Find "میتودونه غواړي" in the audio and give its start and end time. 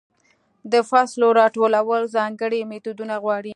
2.71-3.49